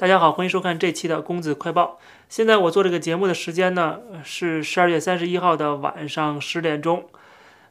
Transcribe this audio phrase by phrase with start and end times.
[0.00, 1.98] 大家好，欢迎收看这期的公子快报。
[2.26, 7.04] 现在我做这个节目的时间呢是十二月三十一号的晚上十点钟，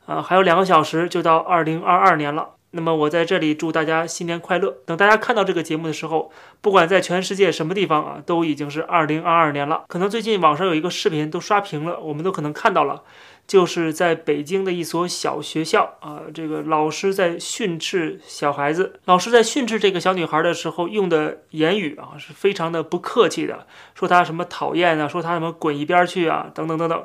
[0.06, 2.50] 啊，还有两个小时就到二零二二年了。
[2.70, 4.76] 那么我在这里祝大家新年快乐。
[4.86, 6.32] 等大家看到这个节目的时候，
[6.62, 9.86] 不管在全世界什么地方啊，都已经是二零二二年了。
[9.88, 13.02] 可能最近网上有一个视频都刷屏了，我们都可能看到了。
[13.50, 19.00] 就是在北京的一所小学校啊，这个老师在训斥小孩子。
[19.06, 23.66] 老师在训斥这个小女孩的时候，用的言语啊是非常的不客气的，
[23.96, 27.04] 说她什么讨厌啊，说她什么滚一边去啊，等等等等，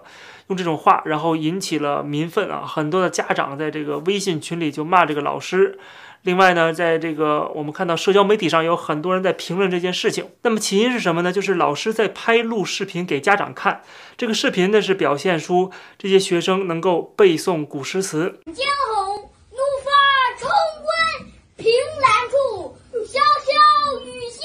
[0.48, 2.66] 用这种话，然后引起了民愤啊。
[2.66, 5.79] 很多的家长在这个微信群里就骂这个老师。
[6.24, 10.30] 另外呢，在这个我们看到社交媒体上有很多人在评论这件事情。
[10.41, 11.30] 那么起因是什么呢？
[11.30, 13.82] 就是老师在拍录视频给家长看。
[14.16, 18.41] 这个视频呢是表现出这些学生能够背诵古诗词。
[18.46, 18.55] 江
[18.88, 20.48] 红怒发冲
[20.82, 21.70] 冠，凭
[22.01, 24.41] 栏处，潇潇雨歇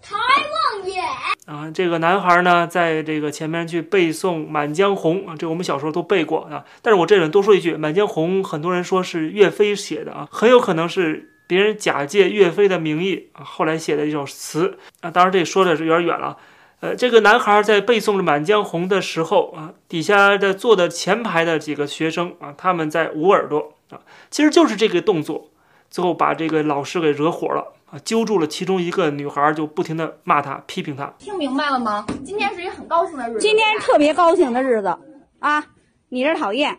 [0.00, 1.04] 台望远。
[1.50, 6.64] 啊，这个男孩呢，在这个前面去背诵《满江红》啊，这我们小时候都背过啊。
[6.80, 15.10] 但是我这里多说一句，《满江红》很多人说是岳飞写的啊，很有可能是别人假借岳飞的名义啊，后来写的一首词啊。
[15.10, 16.36] 当然，这说的是有点远了。
[16.78, 23.98] 呃，这个男孩在背诵着《满江红》的时候啊，底下的坐的前排的几个学生啊，他们在捂耳朵啊，
[24.30, 25.50] 其实就是这个动作，
[25.90, 27.72] 最后把这个老师给惹火了。
[27.90, 31.12] 啊，揪住了其中一个女孩，就不停的骂她、批评她。
[31.18, 32.06] 听明白了吗？
[32.24, 33.40] 今天是一个很高兴的日子。
[33.40, 34.96] 今天特别高兴的日子
[35.40, 35.66] 啊！
[36.08, 36.78] 你这讨厌，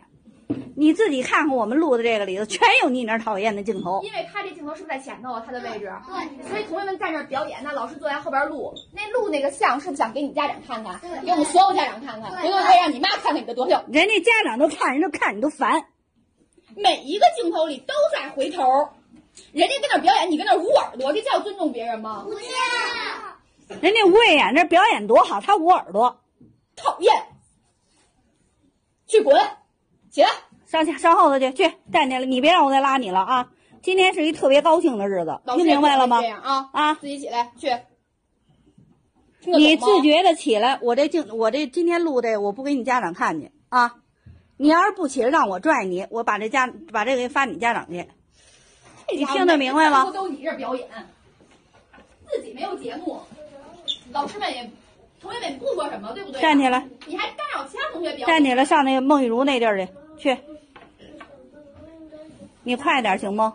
[0.74, 4.00] 你自己看看我们录的这个里头，全有你那讨厌的镜头。
[4.02, 5.42] 因为他这镜头是不是在前头啊？
[5.44, 5.92] 他的位置。
[6.06, 6.48] 对。
[6.48, 8.72] 所以同学们在那表演，那老师坐在后边录。
[8.94, 10.98] 那录那个像是不是想给你家长看看？
[11.22, 12.40] 给我们所有家长看看。
[12.40, 13.84] 不用再让你妈看看你的多笑。
[13.92, 15.84] 人家家长都看，人都看你都烦。
[16.74, 18.62] 每一个镜头里都在回头。
[19.52, 22.24] 人家跟那表演，你跟那捂耳朵，这叫尊重别人吗？
[22.24, 22.40] 不叫。
[23.80, 26.20] 人家吴伟演这表演多好，他捂耳朵，
[26.76, 27.14] 讨厌。
[29.06, 29.38] 去滚，
[30.10, 30.30] 起来，
[30.66, 33.50] 上去上后头去，去站起来，你别让我再拉你了啊！
[33.82, 36.20] 今天是一特别高兴的日子，听明白了吗？
[36.22, 37.68] 这样啊啊，自己起来去。
[39.44, 43.96] 你自觉的起来，我这镜，我这今天录的，我不给你家长看去啊！
[44.56, 48.08] 你要是不起来，让我拽你，我把这家把这个发你家长去。
[49.14, 50.10] 你听得明白吗？
[50.12, 50.88] 都你这表演，
[52.30, 53.20] 自己没有节目，
[54.12, 54.70] 老师们也，
[55.20, 56.40] 同学们也不说什么，对不对？
[56.40, 56.86] 站起来！
[57.06, 58.26] 你还干扰其他同学表演？
[58.26, 60.38] 站起来，上那个孟玉茹那地儿去，去。
[62.64, 63.52] 你快点行不？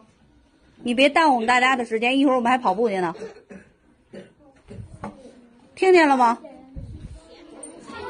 [0.84, 3.16] 你别耽误我们大家的时间，一会儿我们还跑步去呢。
[5.75, 6.38] 听见了吗？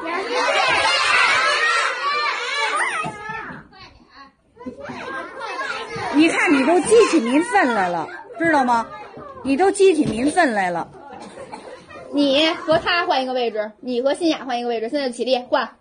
[6.18, 8.08] 你看，你都激起民愤来了，
[8.40, 8.90] 知道吗？
[9.44, 10.90] 你都激起民愤来了。
[12.12, 14.88] 你和他换一个位置，你和新雅换一个位置。
[14.88, 15.76] 现在起立换。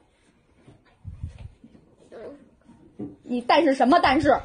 [3.23, 4.39] 你但是什么但是？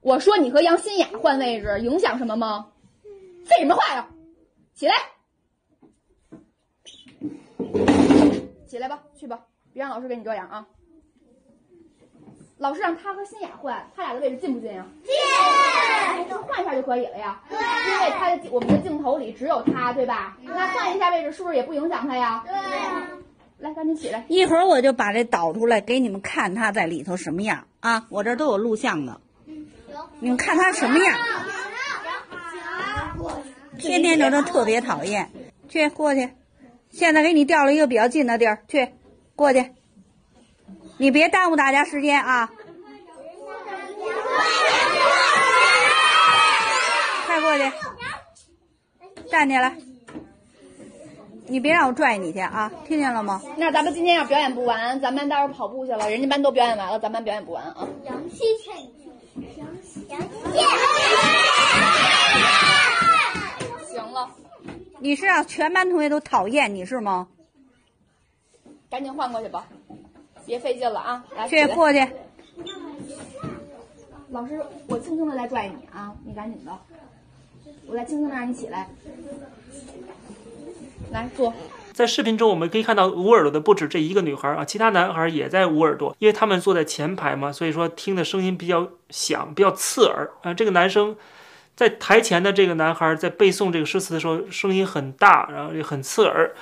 [0.00, 2.68] 我说你和杨新雅换位置，影响什么吗？
[3.44, 4.08] 废什么话呀？
[4.74, 4.94] 起来，
[8.66, 10.66] 起来吧，去吧，别让老师给你这样啊。
[12.58, 14.84] 老师让他和新雅换，他俩的位置近不近呀？
[15.04, 15.14] 近，
[16.28, 17.40] 那换一下就可以了呀。
[17.48, 20.36] 对，因为他的我们的镜头里只有他，对吧？
[20.42, 22.44] 那换一下位置是不是也不影响他呀？
[22.46, 22.54] 对。
[23.58, 24.24] 来，赶紧起来。
[24.28, 28.06] 一会儿我就把这导出来给你们看，他在里头什么样啊？
[28.08, 29.20] 我这都有录像的。
[30.20, 31.14] 你们看他什么样？
[33.78, 35.30] 天天就都特别讨厌。
[35.68, 36.30] 去过去，
[36.90, 38.88] 现在给你调了一个比较近的地儿，去
[39.36, 39.72] 过去。
[40.98, 42.50] 你别耽误大家时间啊！
[47.26, 47.70] 快过去，
[49.30, 49.76] 站起来！
[51.46, 52.70] 你别让我拽你去啊！
[52.84, 53.40] 听见了吗？
[53.56, 56.10] 那咱们今天要表演不完，咱们待会儿跑步去了。
[56.10, 57.86] 人家班都表演完了，咱们表演不完啊！
[58.04, 58.44] 杨希
[60.08, 60.20] 杨
[60.54, 60.68] 杨
[63.86, 64.28] 行了，
[64.98, 67.28] 你是让全班同学都讨厌你是吗？
[68.90, 69.64] 赶紧换过去吧。
[70.48, 71.22] 别费劲了啊！
[71.36, 71.98] 来，去过去。
[74.30, 76.72] 老师，我轻轻的来拽你啊，你赶紧的。
[77.86, 78.88] 我来轻轻的让你起来。
[81.12, 81.52] 来坐。
[81.92, 90.54] 在视频中，我们可以看到捂耳朵的不止这一个女孩啊，其他男孩也在捂耳朵，因为他们坐在前排嘛，所以说听的声音比较响，比较刺耳啊。
[90.54, 91.14] 这个男生
[91.76, 96.54] 在台前的这个男孩在背诵这个诗词的时候，声音很大，然后也很刺耳。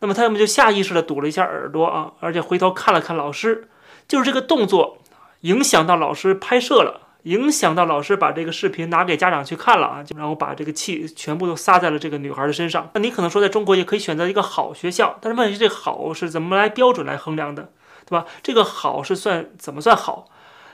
[0.00, 3.68] 那么他们就下意识的堵了一下耳朵啊，而且回头看了看老师，
[4.06, 4.98] 就是这个动作
[5.40, 12.90] 影响到老师拍摄了，影响到老师把这个视频拿给家长去看了啊，就然后把这个气全部都撒在了这个女孩的身上。
[12.94, 17.70] 那你可能说，在中国也可以选择一个好学校，但是问题这好是怎么来标准来衡量的，
[18.04, 18.26] 对吧？
[18.42, 20.28] 这个好是算怎么算好？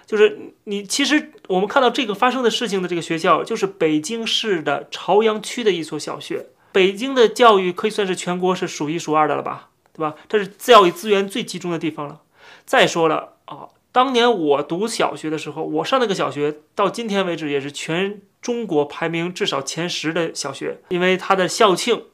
[0.04, 6.46] 就是你其实我们看到这个发生的事情的这个学校，就是北京市的朝阳区的一所小学。
[6.72, 10.14] 北京的教育可以算是全国是数一数二的了吧，对吧？
[10.28, 12.20] 这是教育资源最集中的地方了。
[12.64, 13.69] 再说了啊。
[13.92, 22.04] 当年我读小学的时候，我上那个小学到今天为止也是全中国排名至少前十的小学，因为它的校庆，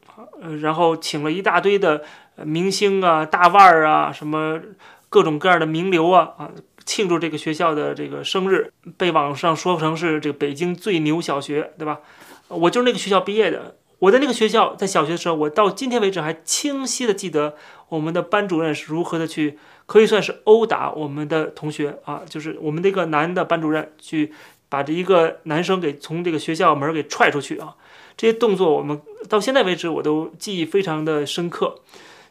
[0.42, 2.02] 呃，然后请了一大堆的
[2.42, 4.60] 明星啊、大腕儿啊，什么
[5.08, 6.50] 各种各样的名流啊啊，
[6.84, 12.00] 庆祝这个学校的这个生日，被网上说成是这个北京最牛小学，对吧？
[12.48, 17.56] 我就是那个学校毕业的，我在那个学校在小学的时候，我到今天为止还清晰的记得
[17.88, 19.58] 我们的班主任是如何的去。
[19.86, 24.34] 可以算是殴打我们的同学啊，就是我们那个男的班主任去
[24.68, 27.74] 把这一个男生给从这个学校门给踹出去啊，
[28.14, 29.00] 这些动作我们
[29.30, 31.76] 到现在为止我都记忆非常的深刻。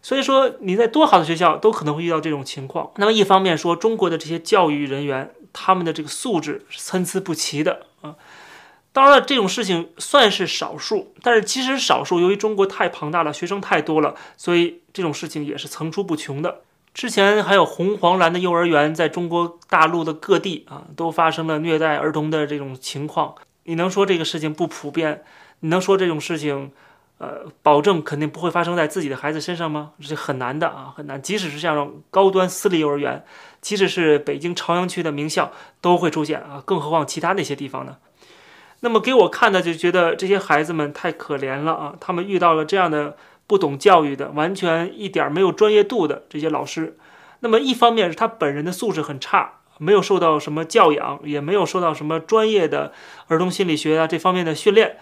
[0.03, 2.91] 所以说你在多好的学校都可能会遇到这种情况。
[2.97, 8.13] 那么一方面说中国的这些教育人员他们的这个素质是参差不齐的啊，
[8.97, 16.61] 当然了这种事情算是少数，但是其实少数由于中国太庞大了，学生太多了，所以这种事情也是层出不穷的。
[16.95, 23.35] 之前还有红黄蓝的幼儿园，在中国大陆的各地啊，都发生了虐待儿童的这种情况。
[23.65, 25.23] 你能说这个事情不普遍？
[25.59, 26.71] 你能说这种事情，
[27.19, 29.91] 呃，保证肯定不会发生在自己的孩子身上吗？
[30.01, 31.21] 这很难的啊，很难。
[31.21, 33.23] 即使是像高端私立幼儿园，
[33.61, 35.51] 即使是北京朝阳区的名校，
[35.81, 37.97] 都会出现啊，更何况其他那些地方呢？
[38.79, 43.17] 那么给我看的就觉得这些孩子们太可怜了啊，他们遇到了这样的。
[43.49, 46.97] 不懂教育的，完全一点没有专业度的这些老师，
[47.39, 52.91] 那么一方面是他本人的素质很差，没有受到什么教养，也没有受到什么专业的
[53.27, 54.97] 儿童心理学啊这方面的训练。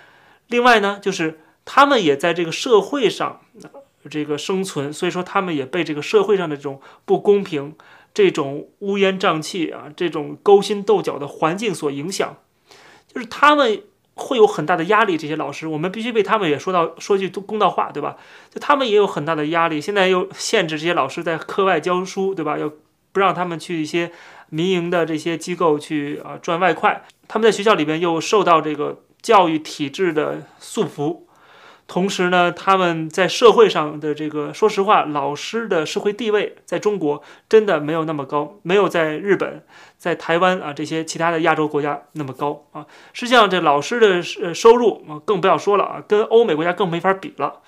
[0.45, 3.41] 另外呢，就是他们也在这个社会上
[4.11, 7.73] 这个生存，所以说他们也被这个社会上的这种不公平、
[8.13, 12.37] 这种乌烟瘴气啊、这种勾心斗角的环境所影响，
[13.15, 13.81] 就是他们。
[14.17, 18.15] 会有很大的压力，这些老师，我们必须为他们也说到说句公道话，对吧？
[18.49, 19.81] 就他们也有很大的压力。
[19.81, 22.57] 现在又限制这些老师在课外教书，对吧？
[22.57, 22.71] 又
[23.11, 24.13] 不让他们去一些
[24.47, 27.03] 民营的这些机构去啊赚外快。
[27.27, 31.24] 他们在学校里边又受到这个教育体制的束缚。
[31.87, 39.63] 同时呢，他们在社会上的这个，说实话，老师的社会地位在中国真的没有那么高，没有在日本、
[39.97, 42.87] 在台湾啊这些其他的亚洲国家那么高啊。
[43.13, 47.61] 实际上，这老师的呃收入啊，更不要说了啊，跟欧美国家更没法比了。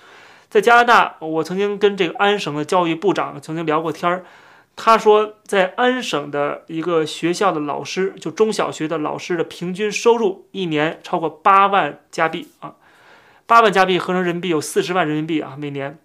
[0.50, 4.24] 在加拿大，我曾经跟这个安省的教育部长曾经聊过天儿，
[4.74, 12.74] 他说，在安省的一个学校的老师，就中小学的老师的平均收入一年超过八万加币啊。
[13.48, 15.98] 八万加币合成人民币有四十万人民币啊，每年，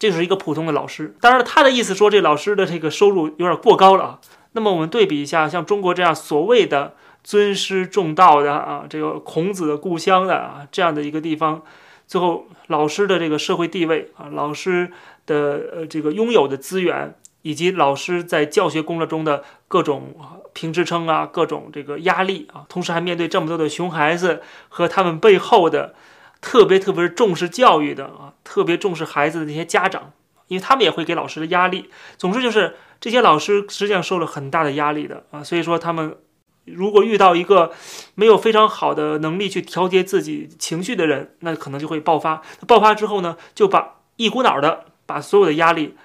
[0.00, 1.14] 这是一个普通的老师。
[1.20, 4.20] 当然了，他的意思说这老师的这个收入有点过高了啊。
[4.54, 11.62] 那么我们对比一下，像中国这样所谓的尊师重道的啊，这个孔子的故乡的啊这样的一个地方，
[12.08, 14.90] 最后老师的这个社会地位啊，老师
[15.24, 20.16] 的呃这个拥有的资源，以及老师在教学工作中的各种
[20.52, 25.94] 评职称啊，各种这个压力啊，同时还面对这么多的熊孩子和他们背后的。
[26.42, 30.12] 特别特别是重视教育的啊，特别重视孩子的那些家长，
[30.48, 31.88] 因为他们也会给老师的压力。
[32.18, 36.18] 总之就是这些老师实际上受了很大的压力的啊，所以说他们
[36.64, 37.72] 如果遇到一个
[38.14, 42.42] 没有非常好的能力去调节自己情绪的人，那可能就会爆发。
[42.66, 45.96] 爆发之后呢，就把一股脑的把所有的压力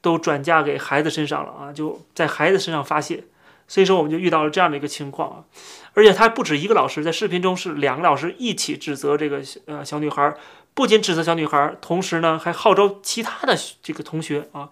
[0.00, 3.24] 都转嫁给孩子身上了啊，就在孩子身上发泄。
[3.66, 5.44] 所以说我们就遇到了这样的一个情况啊。
[5.94, 10.34] 而且他不止一个老师，在视频中是两个老师一起指责这个呃小女孩，
[10.74, 14.68] 不仅指责小女孩，同时呢还号召其他的这个同学啊，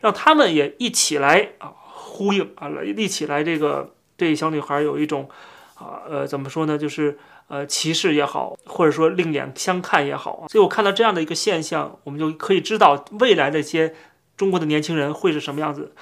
[0.00, 5.28] 让他们也一起来啊呼应啊，来一起来这个对小女孩有一种
[5.74, 10.46] 啊呃怎么说呢，就是呃歧视也好，或者说另眼相看也好。
[10.48, 13.94] 所以我看到这样的一个现象，我们就可以知道未来的一些
[14.34, 15.92] 中国的年轻人会是什么样子。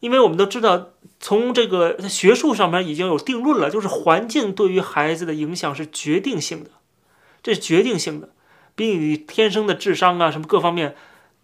[0.00, 0.88] 因为我们都知道，
[1.18, 6.70] 从这个学术上面已经有定论了，就是环境对于孩子的影响是决定性的，
[7.42, 8.30] 这是决定性的，
[8.74, 10.94] 比你天生的智商啊什么各方面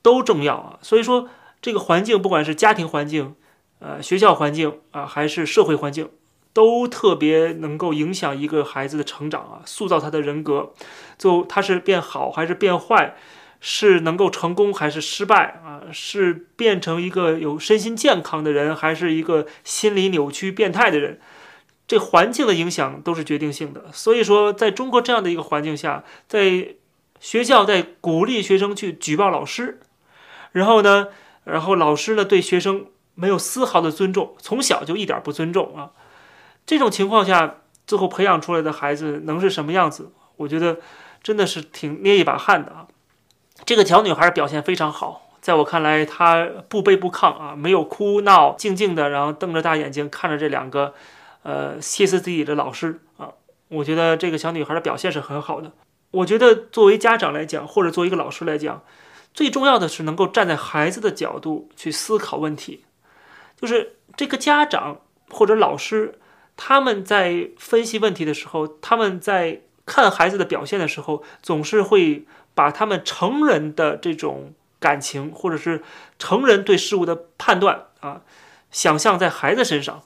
[0.02, 0.78] 都重要啊。
[0.82, 1.28] 所以说，
[1.61, 3.35] 这个环境不管是家庭环境、
[3.78, 6.11] 呃学校环境啊，还是社会环境，
[6.52, 10.75] 都特别能够影响一个孩子的成长啊，塑造他的人格，
[11.16, 13.16] 就他是变好还是变坏。
[13.64, 15.83] 是能够成功还是失败啊？
[15.92, 21.21] 是变成一个有身心健康的人，还是一个心理扭曲变态的人？
[21.87, 23.85] 这环境的影响都是决定性的。
[23.92, 26.75] 所以说，在中国这样的一个环境下，在
[27.21, 29.78] 学校在鼓励学生去举报老师，
[30.50, 31.07] 然后呢，
[31.45, 35.92] 然后老师呢对学生没有丝毫的尊重，从小就一点不尊重啊。
[36.66, 40.11] 这种情况下，最后培养出来的孩子能是什么样子？
[40.38, 40.81] 我觉得
[41.23, 42.88] 真的是挺捏一把汗的啊。
[43.64, 50.95] 这个小女孩表现非常好，在我看来，她不卑不亢啊，没有哭闹，静静的，然后瞪着大眼睛看着这两个，
[51.45, 53.31] 呃，歇斯底里的老师啊。
[53.69, 55.73] 我觉得这个小女孩的表现是很好的。
[56.11, 58.83] 我觉得作为家长来讲，或者作为一个老师来讲，
[59.33, 62.85] 最重要的是能够站在孩子的角度去思考问题。
[63.59, 65.00] 就是这个家长
[65.31, 66.19] 或者老师，
[66.57, 72.26] 他们在分析问题的时候，他们在看孩子的表现的时候，总是会。
[72.54, 75.82] 把他们成人的这种感情，或者是
[76.18, 78.23] 成人对事物的判断啊，
[78.71, 80.02] 想象在孩子身上。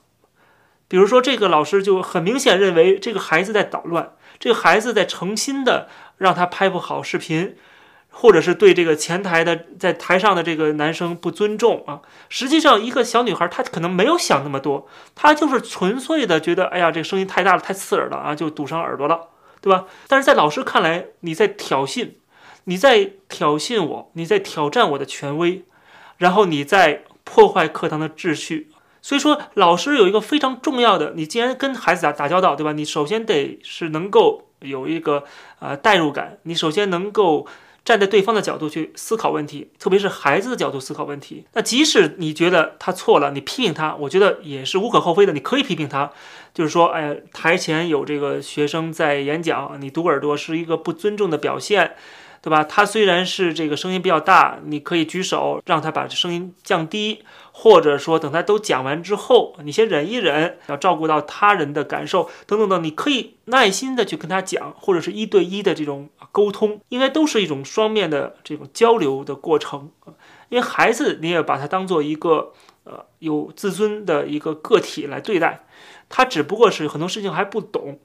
[0.89, 7.57] 比如说，这个老师就很明显认为这个孩子在捣乱，这个孩子在诚心的让他拍不好视频，
[8.09, 12.03] 或者是对这个前台的在台上的这个男生不尊重啊。
[12.29, 14.87] 实际上，一个小女孩她可能没有想那么多，
[15.17, 19.87] 她就是纯粹的觉得，哎呀，这个声音太大了，太刺耳了啊，就堵上耳朵了，对吧？
[20.07, 22.13] 但是在老师看来，你在挑衅。
[22.69, 25.63] 你在挑衅我，你在挑战我的权威，
[26.19, 28.69] 然后你在破坏课堂的秩序。
[29.01, 32.73] 所以说，老师有一个非常重要的，你既然跟孩子打打交道，对吧？
[32.73, 35.23] 你首先得是能够有一个
[35.61, 37.47] 呃代入感，你首先能够
[37.85, 41.45] 站在对方的角度去思考问题，特别是孩子的角度思考问题。
[41.53, 46.11] 那即使你觉得他错了，你批评他，我觉得也是无可厚非的，你可以批评他，
[46.53, 51.95] 就是说，哎，台前有这个学生在演讲，你堵耳朵是一个不尊重的表现。
[52.47, 52.63] 对吧？
[52.63, 69.91] 他虽然是这个声音比较大，你可以举手让他把声音降低，或者说等他都讲完之后，你先忍一忍，要照顾到他人的感受等等等，你可以耐心的去跟他讲，或者是一对一的这种沟通，应该都是一种双面的这种交流的过程。
[70.49, 72.53] 因为孩子你也把他当做一个
[72.85, 75.67] 呃有自尊的一个个体来对待，
[76.09, 77.99] 他只不过是很多事情还不懂。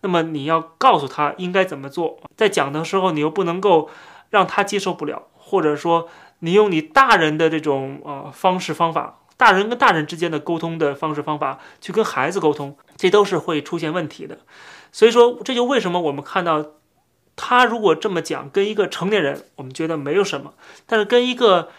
[0.00, 3.90] 那么你要告诉他应该怎么做，在讲的时候你又不能够
[4.30, 6.08] 让他接受不了，或者说
[6.40, 14.38] 你用你大人的这种呃方式方法，大人跟大人之间的沟通的方式方法去跟孩子沟通，这都是会出现问题的。
[14.92, 16.64] 所以说这就为什么我们看到
[17.34, 20.54] 他如果这么讲，跟一个成年人我们觉得没有什么，
[20.86, 21.70] 但是跟一个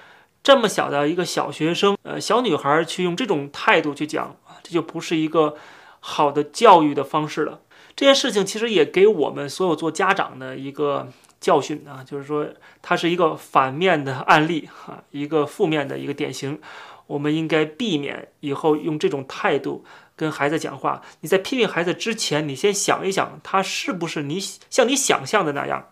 [0.43, 5.55] 这么小的一个小学生呃小女孩去用这种态度去讲，这就不是一个
[5.99, 7.59] 好的教育的方式了。
[7.99, 11.09] 这件事情其实也给我们所有做家长的一个
[11.41, 12.47] 教训啊，就是说
[12.81, 16.61] 它是一个反面的案例哈，一个负面的一个典型。
[17.07, 19.83] 我们应该避免以后用这种态度
[20.15, 21.01] 跟孩子讲话。
[21.19, 25.89] 你在批评孩子之前，你先想一想，他是不是你像你想象的那样？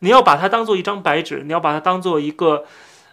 [0.00, 2.66] 你要把他当做一张白纸，你要把他当做一个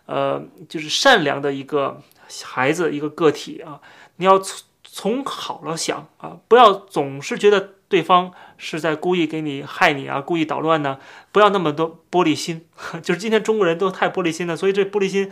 [0.05, 2.01] 呃，就是善良的一个
[2.43, 3.79] 孩子，一个个体啊。
[4.17, 7.75] 你要从从好了想啊，不要总是觉得。
[7.91, 10.97] 对方是在故意给你害你啊，故意捣乱呢，
[11.33, 12.61] 不要那么多玻璃心。
[13.03, 15.29] 就是今天中国人都太玻璃心了，所以这玻璃心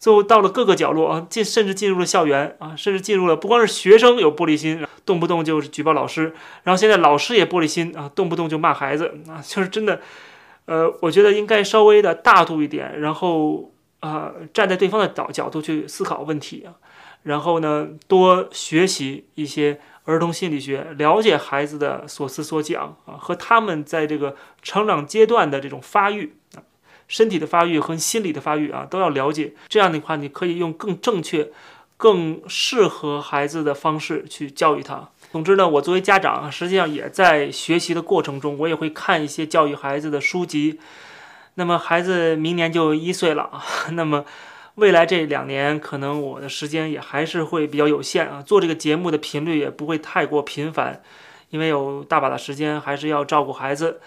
[0.00, 10.00] 最后到了各个角落啊，进甚至进入了校园啊，甚至进入了不光是学生有玻璃心，动不动就是举报老师，然后现在老师也玻璃心啊，动不动就骂孩子啊， 就是真的，
[10.64, 16.74] 呃，我觉得应该稍微的大度一点，然后啊，站在对方的角角度去思考问题啊，
[17.22, 19.80] 然后呢，多学习一些。
[20.10, 26.58] 儿童心理学了解孩子的所思所想啊，和他们在这个成长阶段的这种发育啊，
[27.06, 29.54] 身体的发育和心理的发育啊，都要了解。
[29.68, 31.50] 这样的话，你可以用更正确、
[31.96, 35.08] 更适合孩子的方式去教育他。
[35.30, 40.80] 总之呢，我作为家长，实际上也在学习的过程中，我也会看一些教育孩子的书籍。
[41.54, 43.62] 那么，孩子明年就一岁了啊，
[43.92, 44.24] 那么。
[44.80, 51.02] 未来这两年，可能我的时间也还是会比较有限啊，做这个节目的频率也不会太过频繁，
[51.50, 54.00] 因为有大把的时间还是要照顾孩子，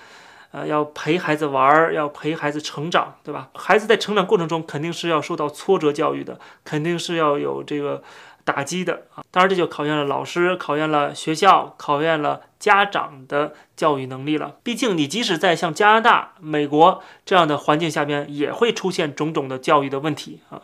[0.52, 3.50] 呃，要陪孩子玩儿，要陪孩子成长，对吧？
[3.54, 8.02] 孩子在成长过程中肯定是要受到挫折教育的，肯定是要有这个。
[8.46, 14.58] 打击的啊，当然这就考验了老师，考验了学校，考验了家长的教育能力了。
[14.64, 20.64] 毕竟你即使在像加拿大、美国这样的环境下边，也会出现种种的教育的问题啊，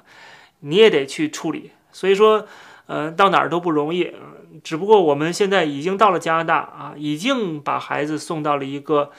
[0.59, 1.71] 你也得去处理。
[1.91, 2.45] 所以说，
[2.87, 4.13] 呃，到哪儿都不容易。
[4.61, 9.11] 只不过我们现在已经到了加拿大啊，已经把孩子送到了一个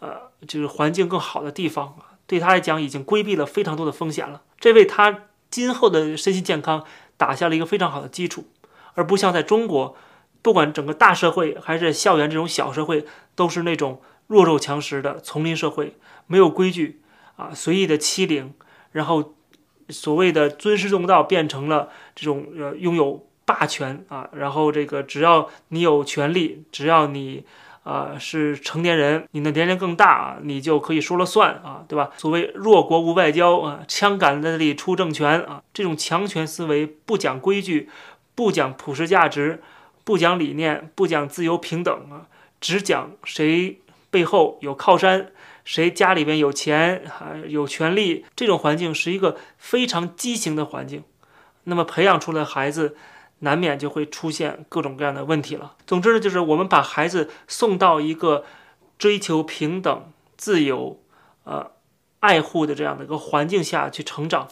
[0.00, 4.42] 呃，就是环境更好的地方啊，对他来讲已经规避了非常多的风险了。
[4.58, 5.20] 这为他
[5.50, 6.84] 今后的身心健康。
[7.18, 8.46] 打下了一个非常好的基础，
[8.94, 9.94] 而不像在中国，
[10.40, 15.94] 不管整个大社会还是校园这种小社会，都是那种弱肉强食的丛林社会，
[16.26, 17.02] 没有规矩
[17.36, 18.54] 啊，随意的欺凌，
[18.92, 19.34] 然后
[19.90, 27.44] 所谓的尊师重道变成了这种呃拥有霸权啊，然后这个只要你有权利，只要你。
[27.88, 32.10] 啊，是成年人，你的年龄更大啊，你就可以说了算啊，对吧？
[32.18, 37.88] 所谓弱国无外交啊，枪杆子里出政权啊，这种强权思维不讲规矩，
[38.34, 39.62] 不讲普世价值，
[40.04, 42.28] 不讲理念，不讲自由平等啊，
[42.60, 43.78] 只讲谁
[44.10, 45.30] 背后有靠山，
[45.64, 51.02] 谁家里边有钱啊，有权利，这种环境是一个非常畸形的环境，
[51.64, 52.94] 那么培养出来孩子。
[53.40, 55.74] 难免就会出现各种各样的问题了。
[55.86, 58.44] 总之呢，就是我们把孩子送到一个
[58.98, 61.00] 追求平等、自由、
[61.44, 61.70] 呃
[62.20, 64.48] 爱护的这样的一个环境下去成长，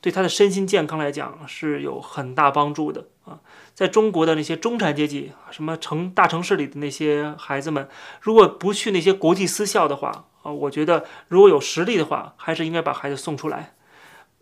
[0.00, 3.40] 对他的身心健康来讲是有很大帮助的啊。
[3.74, 7.86] 在中国的那些中产阶级，什么城大城市里的那些孩子们，
[8.22, 13.74] 如果不去那些国际私校的话啊，我觉得如果有实力的话，还是应该把孩子送出来。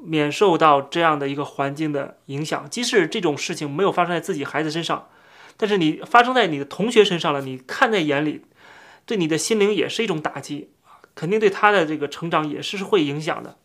[0.02, 5.08] 免受到这样的一个环境的影响，即使这种事情没有发生在自己孩子身上，
[5.56, 8.42] 但是你发生在你的同学身上了，你看在眼里，
[9.04, 10.70] 对你的心灵也是一种打击
[11.14, 13.56] 肯定对他的这个成长也是会影响的。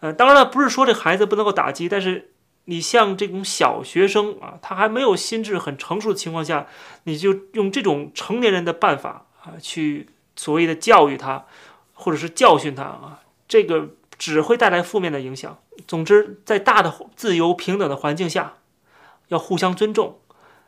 [0.00, 2.32] 呃，当然了，不是说这孩子不能够打击，但是
[2.66, 6.66] 你像这种小学生啊，他还没有心智很成熟的情况下，
[7.04, 11.46] 你就用这种成年人的办法啊，去所谓的教育他，
[11.94, 13.88] 或者是教训他啊，这个。
[14.18, 15.58] 只会带来负面的影响。
[15.86, 18.54] 总之，在大的自由平等的环境下，
[19.28, 20.18] 要互相尊重。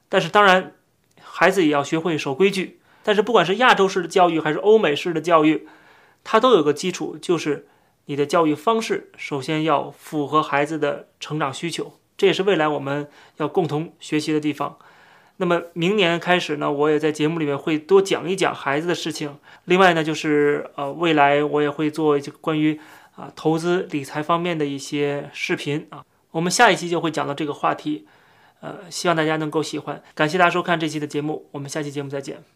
[0.08, 0.74] 但是，当然，
[1.22, 2.80] 孩子也要学会守规矩。
[3.02, 5.66] 但是，不管是亚洲式的教育还是欧美式的教育，
[6.24, 7.66] 它都有个基础，就是
[8.06, 11.98] 你的教育方式首先要符合孩子的成长需求。
[12.16, 14.76] 这也是未来我们要共同学习的地方。
[15.36, 19.38] 那么，明年开始呢，我也在节目里面会多讲一讲孩子的事情。
[19.64, 22.80] 另外呢，就是呃，未来我也会做一些关于。
[23.16, 28.06] 啊，投资理财方面的一些视频啊，我们下一期就会讲到这个话题，
[28.60, 32.55] 呃，希望大家能够喜欢，感谢大家收看这期的节目，我们下期节目再见。